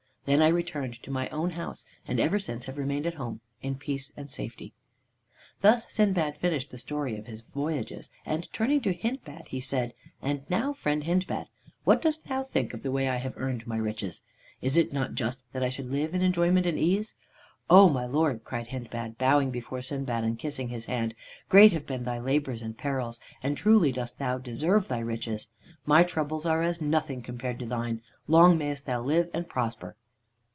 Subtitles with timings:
[0.23, 3.73] "Then I returned to my own house, and ever since have remained at home in
[3.73, 4.71] peace and safety."
[5.61, 10.43] Thus Sindbad finished the story of his voyages, and turning to Hindbad, he said: "And
[10.47, 11.47] now, friend Hindbad,
[11.85, 14.21] what dost thou think of the way I have earned my riches?
[14.61, 17.15] Is it not just that I should live in enjoyment and ease?"
[17.67, 21.15] "O my lord," cried Hindbad, bowing before Sindbad, and kissing his hand,
[21.49, 25.47] "great have been thy labors and perils, and truly dost thou deserve thy riches.
[25.87, 28.03] My troubles are as nothing compared to thine.
[28.27, 29.95] Long mayest thou live and prosper!"